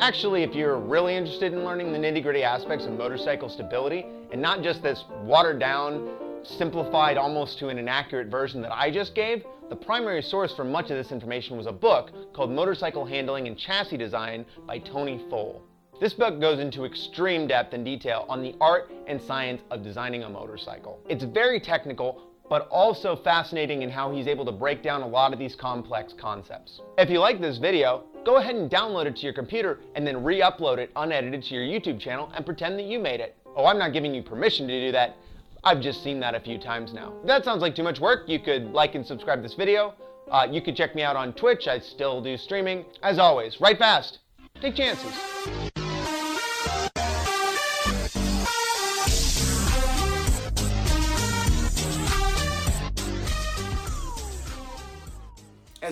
Actually, 0.00 0.42
if 0.42 0.54
you're 0.54 0.78
really 0.78 1.14
interested 1.14 1.52
in 1.52 1.64
learning 1.64 1.92
the 1.92 1.98
nitty 1.98 2.22
gritty 2.22 2.42
aspects 2.42 2.84
of 2.84 2.92
motorcycle 2.92 3.48
stability, 3.48 4.04
and 4.32 4.42
not 4.42 4.62
just 4.62 4.82
this 4.82 5.04
watered 5.22 5.60
down, 5.60 6.08
simplified 6.42 7.16
almost 7.16 7.58
to 7.60 7.68
an 7.68 7.78
inaccurate 7.78 8.26
version 8.26 8.60
that 8.60 8.72
I 8.72 8.90
just 8.90 9.14
gave, 9.14 9.44
the 9.70 9.76
primary 9.76 10.20
source 10.20 10.54
for 10.54 10.64
much 10.64 10.90
of 10.90 10.96
this 10.96 11.10
information 11.10 11.56
was 11.56 11.66
a 11.66 11.72
book 11.72 12.10
called 12.34 12.50
Motorcycle 12.50 13.06
Handling 13.06 13.46
and 13.46 13.56
Chassis 13.56 13.96
Design 13.96 14.44
by 14.66 14.78
Tony 14.78 15.24
Foale. 15.30 15.62
This 16.04 16.12
book 16.12 16.38
goes 16.38 16.60
into 16.60 16.84
extreme 16.84 17.46
depth 17.46 17.72
and 17.72 17.82
detail 17.82 18.26
on 18.28 18.42
the 18.42 18.54
art 18.60 18.92
and 19.06 19.18
science 19.18 19.62
of 19.70 19.82
designing 19.82 20.24
a 20.24 20.28
motorcycle. 20.28 21.00
It's 21.08 21.24
very 21.24 21.58
technical, 21.58 22.20
but 22.50 22.68
also 22.68 23.16
fascinating 23.16 23.80
in 23.80 23.88
how 23.88 24.12
he's 24.12 24.26
able 24.26 24.44
to 24.44 24.52
break 24.52 24.82
down 24.82 25.00
a 25.00 25.08
lot 25.08 25.32
of 25.32 25.38
these 25.38 25.54
complex 25.54 26.12
concepts. 26.12 26.82
If 26.98 27.08
you 27.08 27.20
like 27.20 27.40
this 27.40 27.56
video, 27.56 28.04
go 28.22 28.36
ahead 28.36 28.54
and 28.54 28.70
download 28.70 29.06
it 29.06 29.16
to 29.16 29.22
your 29.22 29.32
computer 29.32 29.80
and 29.94 30.06
then 30.06 30.22
re-upload 30.22 30.76
it 30.76 30.90
unedited 30.94 31.42
to 31.44 31.54
your 31.54 31.64
YouTube 31.64 31.98
channel 31.98 32.30
and 32.36 32.44
pretend 32.44 32.78
that 32.78 32.84
you 32.84 32.98
made 32.98 33.20
it. 33.20 33.34
Oh, 33.56 33.64
I'm 33.64 33.78
not 33.78 33.94
giving 33.94 34.14
you 34.14 34.22
permission 34.22 34.68
to 34.68 34.78
do 34.78 34.92
that. 34.92 35.16
I've 35.64 35.80
just 35.80 36.04
seen 36.04 36.20
that 36.20 36.34
a 36.34 36.40
few 36.40 36.58
times 36.58 36.92
now. 36.92 37.14
If 37.22 37.28
that 37.28 37.46
sounds 37.46 37.62
like 37.62 37.74
too 37.74 37.82
much 37.82 37.98
work, 37.98 38.28
you 38.28 38.40
could 38.40 38.72
like 38.72 38.94
and 38.94 39.06
subscribe 39.06 39.42
this 39.42 39.54
video. 39.54 39.94
Uh, 40.30 40.46
you 40.50 40.60
could 40.60 40.76
check 40.76 40.94
me 40.94 41.02
out 41.02 41.16
on 41.16 41.32
Twitch. 41.32 41.66
I 41.66 41.78
still 41.78 42.20
do 42.20 42.36
streaming. 42.36 42.84
As 43.02 43.18
always, 43.18 43.58
write 43.58 43.78
fast. 43.78 44.18
Take 44.60 44.74
chances. 44.74 45.72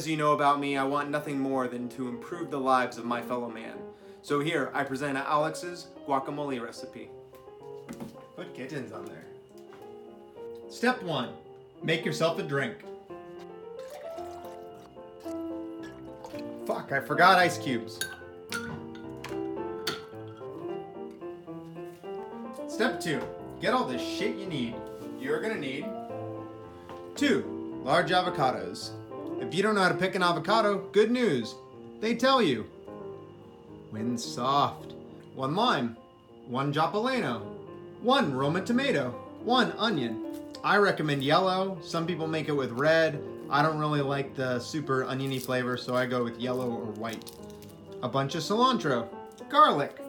As 0.02 0.08
you 0.08 0.16
know 0.16 0.32
about 0.32 0.58
me, 0.58 0.76
I 0.76 0.82
want 0.82 1.10
nothing 1.10 1.38
more 1.38 1.68
than 1.68 1.88
to 1.90 2.08
improve 2.08 2.50
the 2.50 2.58
lives 2.58 2.98
of 2.98 3.04
my 3.04 3.22
fellow 3.22 3.48
man. 3.48 3.78
So 4.22 4.40
here, 4.40 4.72
I 4.74 4.82
present 4.82 5.16
Alex's 5.16 5.90
guacamole 6.08 6.60
recipe. 6.60 7.08
Put 8.34 8.52
kittens 8.52 8.90
on 8.92 9.04
there. 9.04 9.26
Step 10.68 11.00
1 11.04 11.28
Make 11.84 12.04
yourself 12.04 12.40
a 12.40 12.42
drink. 12.42 12.78
Fuck, 16.66 16.90
I 16.90 16.98
forgot 16.98 17.38
ice 17.38 17.56
cubes. 17.56 18.00
Step 22.66 22.98
2 22.98 23.22
Get 23.60 23.72
all 23.72 23.84
the 23.84 23.98
shit 23.98 24.34
you 24.34 24.46
need. 24.46 24.74
You're 25.20 25.40
gonna 25.40 25.54
need 25.54 25.86
2 27.14 27.82
large 27.84 28.10
avocados, 28.10 28.90
if 29.42 29.52
you 29.52 29.62
don't 29.64 29.74
know 29.74 29.82
how 29.82 29.88
to 29.88 29.96
pick 29.96 30.14
an 30.14 30.22
avocado, 30.22 30.78
good 30.92 31.10
news. 31.10 31.56
They 32.00 32.14
tell 32.14 32.40
you. 32.40 32.64
When 33.90 34.16
soft. 34.16 34.94
One 35.34 35.56
lime. 35.56 35.96
One 36.46 36.72
Jopaleno. 36.72 37.42
One 38.02 38.32
Roma 38.32 38.60
tomato. 38.60 39.10
One 39.42 39.72
onion. 39.78 40.24
I 40.62 40.76
recommend 40.76 41.24
yellow. 41.24 41.76
Some 41.82 42.06
people 42.06 42.28
make 42.28 42.48
it 42.48 42.52
with 42.52 42.70
red. 42.70 43.20
I 43.50 43.62
don't 43.62 43.80
really 43.80 44.00
like 44.00 44.36
the 44.36 44.60
super 44.60 45.02
oniony 45.06 45.40
flavor, 45.40 45.76
so 45.76 45.96
I 45.96 46.06
go 46.06 46.22
with 46.22 46.38
yellow 46.38 46.70
or 46.70 46.92
white. 46.92 47.32
A 48.04 48.08
bunch 48.08 48.36
of 48.36 48.44
cilantro. 48.44 49.08
Garlic. 49.48 50.00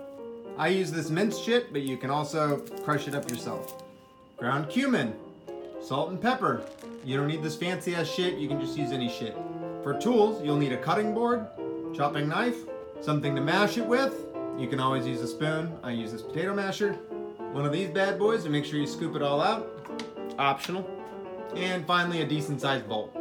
I 0.60 0.68
use 0.68 0.92
this 0.92 1.10
minced 1.10 1.44
shit, 1.44 1.74
but 1.74 1.82
you 1.82 1.98
can 1.98 2.12
also 2.12 2.58
crush 2.84 3.08
it 3.08 3.16
up 3.16 3.28
yourself. 3.32 3.84
Ground 4.38 4.70
cumin. 4.70 5.16
Salt 5.84 6.12
and 6.12 6.22
pepper. 6.22 6.64
You 7.04 7.18
don't 7.18 7.28
need 7.28 7.44
this 7.44 7.58
fancy 7.58 7.94
ass 7.94 8.08
shit, 8.08 8.36
you 8.36 8.48
can 8.48 8.58
just 8.58 8.78
use 8.78 8.94
any 8.94 9.10
shit. 9.10 9.36
For 9.84 10.00
tools, 10.00 10.42
you'll 10.42 10.56
need 10.56 10.72
a 10.72 10.78
cutting 10.78 11.14
board, 11.14 11.46
chopping 11.94 12.30
knife, 12.30 12.56
something 13.02 13.36
to 13.36 13.42
mash 13.42 13.78
it 13.78 13.86
with. 13.86 14.14
You 14.58 14.70
can 14.70 14.80
always 14.80 15.06
use 15.06 15.20
a 15.20 15.28
spoon. 15.28 15.78
I 15.84 15.92
use 15.92 16.14
this 16.14 16.22
potato 16.22 16.54
masher. 16.54 16.94
One 17.52 17.66
of 17.66 17.74
these 17.74 17.90
bad 17.90 18.18
boys 18.18 18.44
to 18.46 18.50
make 18.50 18.64
sure 18.64 18.80
you 18.80 18.88
scoop 18.88 19.18
it 19.18 19.22
all 19.22 19.42
out. 19.42 19.86
Optional. 20.40 20.90
And 21.54 21.86
finally, 21.86 22.22
a 22.22 22.26
decent 22.26 22.62
sized 22.62 22.88
bowl. 22.88 23.12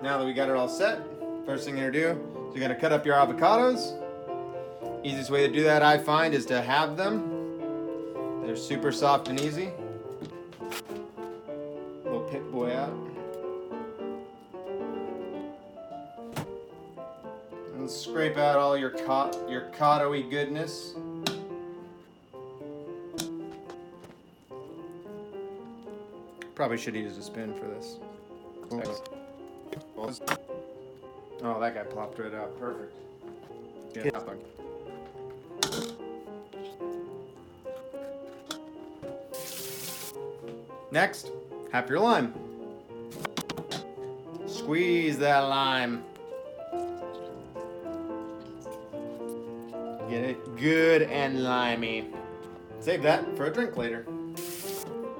Now 0.00 0.18
that 0.18 0.24
we 0.24 0.32
got 0.32 0.48
it 0.48 0.54
all 0.54 0.68
set, 0.68 1.00
first 1.44 1.64
thing 1.64 1.76
you're 1.76 1.90
gonna 1.90 2.14
do 2.14 2.48
is 2.48 2.54
you're 2.54 2.62
gonna 2.62 2.80
cut 2.80 2.92
up 2.92 3.04
your 3.04 3.16
avocados. 3.16 3.98
Easiest 5.04 5.30
way 5.30 5.48
to 5.48 5.52
do 5.52 5.64
that, 5.64 5.82
I 5.82 5.98
find, 5.98 6.32
is 6.32 6.46
to 6.46 6.62
have 6.62 6.96
them. 6.96 8.42
They're 8.44 8.54
super 8.54 8.92
soft 8.92 9.26
and 9.26 9.40
easy. 9.40 9.72
Pit 12.30 12.52
boy 12.52 12.74
out. 12.74 12.92
And 17.74 17.88
scrape 17.90 18.36
out 18.36 18.56
all 18.56 18.76
your 18.76 18.90
cot 18.90 19.36
your 19.48 19.62
cotto-y 19.78 20.22
goodness. 20.22 20.94
Probably 26.54 26.76
should 26.76 26.96
use 26.96 27.16
a 27.16 27.22
spoon 27.22 27.54
for 27.54 27.66
this. 27.66 27.98
Oh, 31.40 31.60
that 31.60 31.74
guy 31.74 31.84
plopped 31.84 32.18
right 32.18 32.34
out. 32.34 32.58
Perfect. 32.58 32.92
Yeah. 33.94 34.10
Next, 40.90 41.30
have 41.72 41.88
your 41.88 42.00
lime. 42.00 42.34
Squeeze 44.46 45.18
that 45.18 45.40
lime. 45.40 46.04
Get 50.08 50.24
it 50.24 50.56
good 50.56 51.02
and 51.02 51.44
limey. 51.44 52.06
Save 52.80 53.02
that 53.02 53.36
for 53.36 53.46
a 53.46 53.52
drink 53.52 53.76
later. 53.76 54.06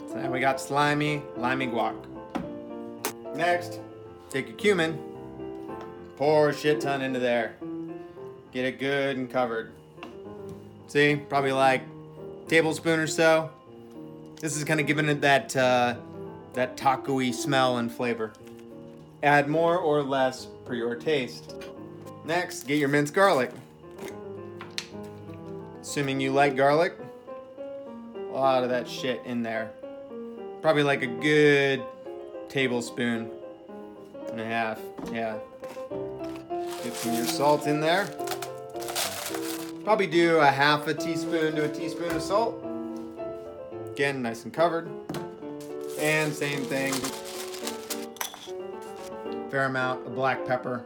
So 0.08 0.14
now 0.16 0.30
we 0.30 0.40
got 0.40 0.60
slimy, 0.60 1.22
limey 1.36 1.66
guac. 1.66 1.94
Next, 3.34 3.80
take 4.30 4.48
your 4.48 4.56
cumin, 4.56 4.98
pour 6.16 6.48
a 6.48 6.54
shit 6.54 6.80
ton 6.80 7.02
into 7.02 7.18
there. 7.18 7.56
Get 8.52 8.64
it 8.64 8.78
good 8.78 9.18
and 9.18 9.30
covered. 9.30 9.72
See, 10.86 11.16
probably 11.16 11.52
like 11.52 11.82
tablespoon 12.48 12.98
or 12.98 13.06
so. 13.06 13.50
This 14.40 14.56
is 14.56 14.64
kind 14.64 14.80
of 14.80 14.86
giving 14.86 15.08
it 15.08 15.20
that 15.20 15.54
uh, 15.54 15.96
that 16.58 16.76
taco-y 16.76 17.30
smell 17.30 17.76
and 17.76 17.90
flavor. 17.90 18.32
Add 19.22 19.48
more 19.48 19.78
or 19.78 20.02
less 20.02 20.48
per 20.64 20.74
your 20.74 20.96
taste. 20.96 21.54
Next, 22.24 22.66
get 22.66 22.78
your 22.78 22.88
minced 22.88 23.14
garlic. 23.14 23.52
Assuming 25.80 26.18
you 26.18 26.32
like 26.32 26.56
garlic, 26.56 26.94
a 28.16 28.32
lot 28.32 28.64
of 28.64 28.70
that 28.70 28.88
shit 28.88 29.22
in 29.24 29.44
there. 29.44 29.70
Probably 30.60 30.82
like 30.82 31.02
a 31.02 31.06
good 31.06 31.80
tablespoon 32.48 33.30
and 34.32 34.40
a 34.40 34.44
half. 34.44 34.80
Yeah. 35.12 35.38
Get 36.82 36.92
some 36.92 37.12
of 37.12 37.18
your 37.18 37.26
salt 37.26 37.68
in 37.68 37.80
there. 37.80 38.06
Probably 39.84 40.08
do 40.08 40.38
a 40.38 40.46
half 40.46 40.88
a 40.88 40.94
teaspoon 40.94 41.54
to 41.54 41.66
a 41.66 41.68
teaspoon 41.68 42.16
of 42.16 42.22
salt. 42.22 42.60
Again, 43.92 44.22
nice 44.22 44.42
and 44.42 44.52
covered. 44.52 44.90
And 46.00 46.32
same 46.32 46.62
thing. 46.64 46.92
Fair 49.50 49.64
amount 49.64 50.06
of 50.06 50.14
black 50.14 50.46
pepper. 50.46 50.84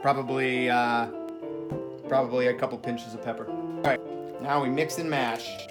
Probably, 0.00 0.70
uh, 0.70 1.08
probably 2.08 2.46
a 2.46 2.54
couple 2.54 2.78
pinches 2.78 3.14
of 3.14 3.22
pepper. 3.22 3.46
All 3.50 3.82
right, 3.82 4.00
now 4.40 4.62
we 4.62 4.70
mix 4.70 4.98
and 4.98 5.10
mash. 5.10 5.66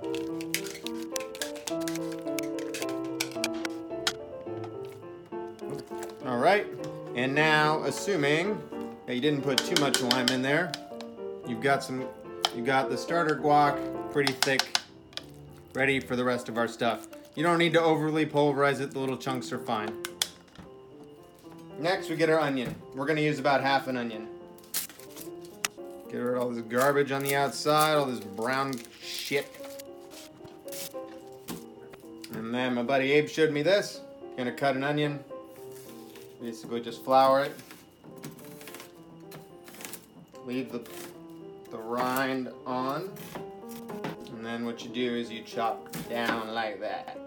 All 6.25 6.37
right, 6.37 6.67
and 7.15 7.33
now 7.33 7.83
assuming 7.83 8.61
that 9.07 9.15
you 9.15 9.21
didn't 9.21 9.41
put 9.41 9.57
too 9.59 9.79
much 9.81 10.01
lime 10.01 10.29
in 10.29 10.41
there, 10.41 10.71
you've 11.47 11.61
got 11.61 11.83
some, 11.83 12.05
you've 12.55 12.65
got 12.65 12.89
the 12.89 12.97
starter 12.97 13.35
guac 13.35 14.11
pretty 14.11 14.33
thick, 14.33 14.77
ready 15.73 15.99
for 15.99 16.15
the 16.15 16.23
rest 16.23 16.49
of 16.49 16.57
our 16.57 16.67
stuff. 16.67 17.07
You 17.35 17.41
don't 17.41 17.57
need 17.57 17.73
to 17.73 17.81
overly 17.81 18.25
pulverize 18.25 18.79
it, 18.79 18.91
the 18.91 18.99
little 18.99 19.17
chunks 19.17 19.51
are 19.51 19.57
fine. 19.57 19.91
Next, 21.79 22.09
we 22.09 22.15
get 22.15 22.29
our 22.29 22.39
onion. 22.39 22.75
We're 22.93 23.07
gonna 23.07 23.21
use 23.21 23.39
about 23.39 23.61
half 23.61 23.87
an 23.87 23.97
onion. 23.97 24.27
Get 26.11 26.17
rid 26.17 26.35
of 26.35 26.43
all 26.43 26.49
this 26.51 26.63
garbage 26.65 27.11
on 27.11 27.23
the 27.23 27.35
outside, 27.35 27.95
all 27.95 28.05
this 28.05 28.19
brown 28.19 28.75
shit. 29.01 29.47
And 32.33 32.53
then 32.53 32.75
my 32.75 32.83
buddy 32.83 33.11
Abe 33.13 33.27
showed 33.27 33.51
me 33.51 33.63
this. 33.63 34.01
Gonna 34.37 34.51
cut 34.51 34.75
an 34.75 34.83
onion. 34.83 35.23
Basically 36.39 36.81
just 36.81 37.03
flower 37.03 37.43
it. 37.43 37.51
Leave 40.45 40.71
the, 40.71 40.81
the 41.71 41.77
rind 41.77 42.49
on. 42.67 43.09
And 44.43 44.51
then 44.51 44.65
what 44.65 44.83
you 44.83 44.89
do 44.89 45.15
is 45.15 45.31
you 45.31 45.41
chop 45.41 45.87
down 46.09 46.53
like 46.53 46.77
that. 46.81 47.17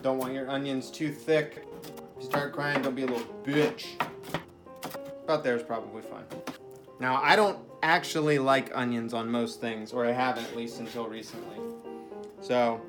Don't 0.00 0.18
want 0.18 0.32
your 0.32 0.48
onions 0.48 0.92
too 0.92 1.10
thick. 1.10 1.66
If 1.84 2.20
you 2.20 2.24
start 2.24 2.52
crying, 2.52 2.82
don't 2.82 2.94
be 2.94 3.02
a 3.02 3.06
little 3.06 3.26
bitch. 3.42 4.00
About 5.24 5.42
there 5.42 5.56
is 5.56 5.64
probably 5.64 6.02
fine. 6.02 6.22
Now, 7.00 7.20
I 7.20 7.34
don't 7.34 7.58
actually 7.82 8.38
like 8.38 8.70
onions 8.76 9.12
on 9.12 9.28
most 9.28 9.60
things, 9.60 9.92
or 9.92 10.06
I 10.06 10.12
haven't 10.12 10.44
at 10.44 10.56
least 10.56 10.78
until 10.78 11.08
recently. 11.08 11.58
So, 12.42 12.80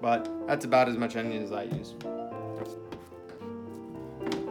but 0.00 0.30
that's 0.46 0.66
about 0.66 0.88
as 0.88 0.96
much 0.96 1.16
onion 1.16 1.42
as 1.42 1.50
I 1.50 1.64
use. 1.64 1.94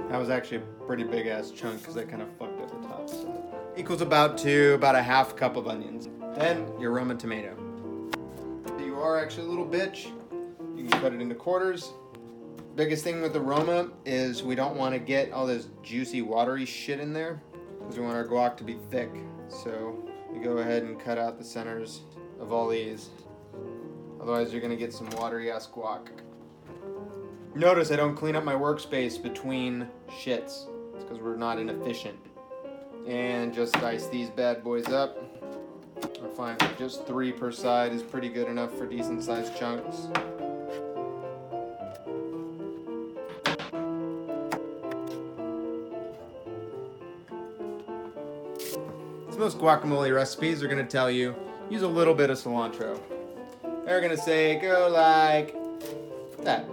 That 0.10 0.18
was 0.20 0.30
actually 0.30 0.58
a 0.58 0.86
pretty 0.86 1.06
big 1.06 1.28
ass 1.28 1.52
chunk 1.52 1.80
because 1.80 1.96
I 1.96 2.04
kind 2.04 2.22
of 2.22 2.28
fucked 2.38 2.47
Equals 3.78 4.02
about 4.02 4.40
to 4.40 4.74
about 4.74 4.96
a 4.96 5.04
half 5.04 5.36
cup 5.36 5.56
of 5.56 5.68
onions. 5.68 6.10
Then 6.36 6.68
your 6.80 6.90
Roma 6.92 7.14
tomato. 7.14 7.56
You 8.80 9.00
are 9.00 9.20
actually 9.20 9.46
a 9.46 9.50
little 9.50 9.68
bitch. 9.68 10.06
You 10.76 10.88
can 10.88 11.00
cut 11.00 11.14
it 11.14 11.22
into 11.22 11.36
quarters. 11.36 11.94
Biggest 12.76 13.04
thing 13.04 13.22
with 13.22 13.34
the 13.34 13.40
Roma 13.40 13.92
is 14.04 14.42
we 14.42 14.56
don't 14.56 14.76
want 14.76 14.96
to 14.96 15.00
get 15.00 15.32
all 15.32 15.46
this 15.46 15.68
juicy, 15.84 16.24
watery 16.24 16.66
shit 16.66 17.00
in 17.00 17.14
there 17.14 17.44
because 17.78 18.00
we 18.00 18.04
want 18.04 18.18
our 18.18 18.26
guac 18.26 18.58
to 18.58 18.64
be 18.64 18.80
thick. 18.90 19.12
So 19.48 19.96
we 20.34 20.40
go 20.40 20.58
ahead 20.58 20.82
and 20.82 21.00
cut 21.00 21.20
out 21.20 21.38
the 21.38 21.44
centers 21.44 22.02
of 22.40 22.52
all 22.52 22.68
these. 22.68 23.10
Otherwise, 24.20 24.52
you're 24.52 24.62
gonna 24.62 24.76
get 24.76 24.92
some 24.92 25.08
watery 25.12 25.52
ass 25.52 25.68
guac. 25.68 26.08
Notice 27.54 27.92
I 27.92 27.96
don't 27.96 28.16
clean 28.16 28.36
up 28.36 28.44
my 28.44 28.56
workspace 28.56 29.22
between 29.22 29.88
shits. 30.10 30.66
It's 30.96 31.04
because 31.04 31.20
we're 31.20 31.38
not 31.38 31.60
inefficient. 31.60 32.18
And 33.08 33.54
just 33.54 33.74
dice 33.76 34.08
these 34.08 34.30
bad 34.30 34.64
boys 34.64 34.88
up. 34.88 35.18
I 36.04 36.28
find 36.36 36.60
just 36.78 37.08
three 37.08 37.32
per 37.32 37.52
side 37.52 37.94
is 37.94 38.04
pretty 38.04 38.28
good 38.28 38.48
enough 38.48 38.78
for 38.78 38.86
decent 38.86 39.24
sized 39.24 39.58
chunks. 39.58 40.08
So 49.30 49.38
most 49.38 49.58
guacamole 49.58 50.14
recipes 50.14 50.62
are 50.62 50.68
to 50.86 50.92
tell 50.92 51.10
you 51.10 51.34
use 51.70 51.84
a 51.84 51.88
little 51.88 52.14
bit 52.14 52.30
of 52.30 52.38
cilantro. 52.38 53.00
They're 53.86 54.02
to 54.16 54.22
say 54.22 54.60
go 54.60 54.90
like 54.92 55.56
that. 56.44 56.66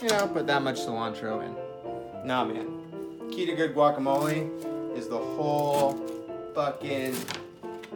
You 0.00 0.08
know, 0.08 0.26
put 0.28 0.46
that 0.46 0.62
much 0.62 0.80
cilantro 0.80 1.44
in. 1.44 2.26
Nah, 2.26 2.46
man. 2.46 3.28
Key 3.30 3.44
to 3.46 3.54
good 3.54 3.74
guacamole 3.74 4.75
is 4.96 5.08
the 5.08 5.18
whole 5.18 5.92
fucking 6.54 7.14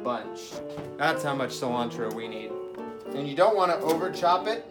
bunch. 0.04 0.52
That's 0.98 1.22
how 1.22 1.34
much 1.34 1.50
cilantro 1.50 2.12
we 2.12 2.28
need. 2.28 2.50
And 3.14 3.26
you 3.26 3.34
don't 3.34 3.56
want 3.56 3.72
to 3.72 3.78
over 3.78 4.10
chop 4.10 4.46
it. 4.46 4.70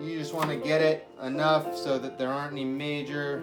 You 0.00 0.18
just 0.18 0.34
want 0.34 0.50
to 0.50 0.56
get 0.56 0.82
it 0.82 1.06
enough 1.22 1.76
so 1.76 1.98
that 1.98 2.18
there 2.18 2.28
aren't 2.28 2.52
any 2.52 2.64
major 2.64 3.42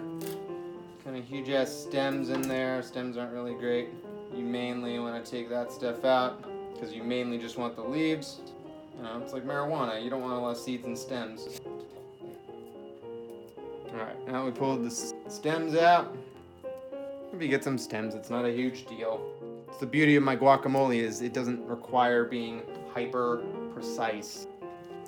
kind 1.02 1.16
of 1.16 1.24
huge 1.24 1.48
ass 1.48 1.70
stems 1.70 2.28
in 2.28 2.42
there. 2.42 2.82
Stems 2.82 3.16
aren't 3.16 3.32
really 3.32 3.54
great. 3.54 3.88
You 4.34 4.44
mainly 4.44 4.98
want 4.98 5.24
to 5.24 5.30
take 5.30 5.48
that 5.48 5.72
stuff 5.72 6.04
out 6.04 6.44
because 6.74 6.94
you 6.94 7.02
mainly 7.02 7.38
just 7.38 7.58
want 7.58 7.74
the 7.74 7.82
leaves. 7.82 8.40
You 8.96 9.02
know, 9.04 9.20
it's 9.22 9.32
like 9.32 9.44
marijuana. 9.44 10.02
You 10.02 10.10
don't 10.10 10.22
want 10.22 10.34
a 10.34 10.38
lot 10.38 10.50
of 10.50 10.58
seeds 10.58 10.84
and 10.84 10.96
stems. 10.96 11.58
Alright, 13.90 14.28
now 14.28 14.44
we 14.44 14.52
pulled 14.52 14.84
the 14.84 14.90
stems 14.90 15.74
out. 15.74 16.16
Maybe 17.32 17.48
get 17.48 17.64
some 17.64 17.78
stems, 17.78 18.14
it's 18.14 18.28
not 18.28 18.44
a 18.44 18.52
huge 18.52 18.86
deal. 18.86 19.20
It's 19.68 19.78
the 19.78 19.86
beauty 19.86 20.16
of 20.16 20.22
my 20.22 20.36
guacamole 20.36 20.96
is 20.96 21.22
it 21.22 21.32
doesn't 21.32 21.66
require 21.66 22.26
being 22.26 22.62
hyper 22.92 23.42
precise. 23.72 24.46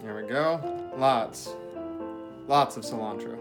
There 0.02 0.16
we 0.16 0.26
go. 0.26 0.58
Lots. 0.96 1.54
Lots 2.48 2.78
of 2.78 2.82
cilantro. 2.82 3.38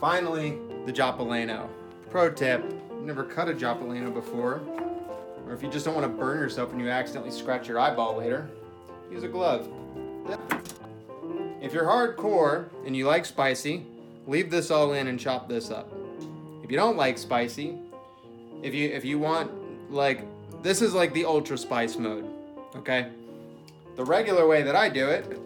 Finally, 0.00 0.58
the 0.84 0.92
Jopaleno. 0.92 1.68
Pro 2.10 2.30
tip, 2.30 2.64
never 3.02 3.22
cut 3.22 3.48
a 3.48 3.52
Jopaleno 3.52 4.12
before. 4.12 4.60
Or 5.46 5.52
if 5.52 5.62
you 5.62 5.70
just 5.70 5.84
don't 5.84 5.94
want 5.94 6.04
to 6.04 6.18
burn 6.18 6.38
yourself 6.38 6.72
and 6.72 6.80
you 6.80 6.88
accidentally 6.88 7.30
scratch 7.30 7.68
your 7.68 7.78
eyeball 7.78 8.16
later, 8.16 8.50
use 9.12 9.22
a 9.22 9.28
glove. 9.28 9.68
If 11.60 11.72
you're 11.72 11.84
hardcore 11.84 12.68
and 12.84 12.96
you 12.96 13.06
like 13.06 13.24
spicy, 13.24 13.86
leave 14.26 14.50
this 14.50 14.70
all 14.72 14.92
in 14.92 15.06
and 15.06 15.20
chop 15.20 15.48
this 15.48 15.70
up. 15.70 15.89
If 16.70 16.74
you 16.74 16.78
don't 16.78 16.96
like 16.96 17.18
spicy, 17.18 17.76
if 18.62 18.72
you 18.72 18.90
if 18.90 19.04
you 19.04 19.18
want 19.18 19.50
like 19.90 20.20
this 20.62 20.82
is 20.82 20.94
like 20.94 21.12
the 21.12 21.24
ultra 21.24 21.58
spice 21.58 21.96
mode, 21.96 22.30
okay? 22.76 23.08
The 23.96 24.04
regular 24.04 24.46
way 24.46 24.62
that 24.62 24.76
I 24.76 24.88
do 24.88 25.08
it 25.08 25.36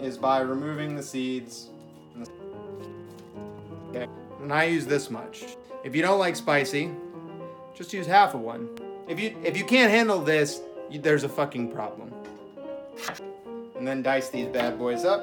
is 0.00 0.16
by 0.16 0.40
removing 0.40 0.96
the 0.96 1.02
seeds. 1.02 1.68
Okay. 3.90 4.08
And 4.40 4.50
I 4.50 4.64
use 4.64 4.86
this 4.86 5.10
much. 5.10 5.44
If 5.84 5.94
you 5.94 6.00
don't 6.00 6.18
like 6.18 6.36
spicy, 6.36 6.90
just 7.74 7.92
use 7.92 8.06
half 8.06 8.32
of 8.32 8.40
one. 8.40 8.70
If 9.08 9.20
you 9.20 9.36
if 9.44 9.58
you 9.58 9.64
can't 9.66 9.90
handle 9.90 10.22
this, 10.22 10.62
you, 10.88 10.98
there's 10.98 11.24
a 11.24 11.28
fucking 11.28 11.70
problem. 11.70 12.14
And 13.76 13.86
then 13.86 14.00
dice 14.02 14.30
these 14.30 14.46
bad 14.46 14.78
boys 14.78 15.04
up. 15.04 15.22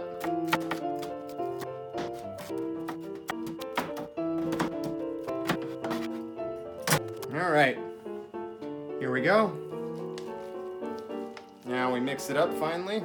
Right. 7.53 7.77
Here 8.97 9.11
we 9.11 9.21
go. 9.21 9.53
Now 11.65 11.93
we 11.93 11.99
mix 11.99 12.31
it 12.31 12.35
up 12.35 12.51
finally. 12.57 13.03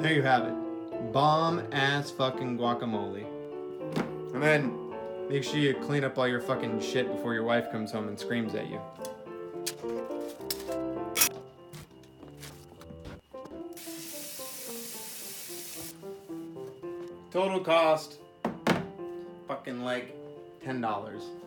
There 0.00 0.12
you 0.12 0.22
have 0.22 0.44
it. 0.44 1.12
Bomb 1.12 1.60
ass 1.72 2.12
fucking 2.12 2.58
guacamole. 2.58 3.24
And 4.32 4.40
then 4.40 4.72
make 5.28 5.42
sure 5.42 5.58
you 5.58 5.74
clean 5.74 6.04
up 6.04 6.16
all 6.16 6.28
your 6.28 6.40
fucking 6.40 6.80
shit 6.80 7.10
before 7.10 7.34
your 7.34 7.44
wife 7.44 7.72
comes 7.72 7.90
home 7.90 8.06
and 8.06 8.16
screams 8.16 8.54
at 8.54 8.70
you. 8.70 8.80
Total 17.50 17.64
cost 17.64 18.20
fucking 19.48 19.82
like 19.82 20.14
$10. 20.64 21.39